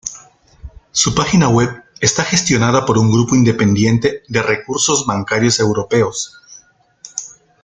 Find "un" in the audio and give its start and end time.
2.97-3.11